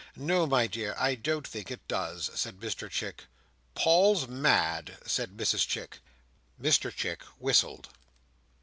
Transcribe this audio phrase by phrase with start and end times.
[0.15, 3.25] "No, my dear, I don't think it does," said Mr Chick.
[3.75, 5.99] "Paul's mad!" said Mrs Chick.
[6.59, 7.89] Mr Chick whistled.